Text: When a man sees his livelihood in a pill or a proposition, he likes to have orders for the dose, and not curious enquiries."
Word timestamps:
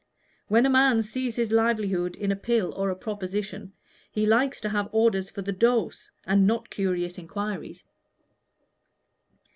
When 0.47 0.65
a 0.65 0.69
man 0.71 1.03
sees 1.03 1.35
his 1.35 1.51
livelihood 1.51 2.15
in 2.15 2.31
a 2.31 2.35
pill 2.35 2.73
or 2.73 2.89
a 2.89 2.95
proposition, 2.95 3.73
he 4.11 4.25
likes 4.25 4.59
to 4.61 4.69
have 4.69 4.89
orders 4.91 5.29
for 5.29 5.43
the 5.43 5.51
dose, 5.53 6.09
and 6.25 6.47
not 6.47 6.71
curious 6.71 7.19
enquiries." 7.19 7.83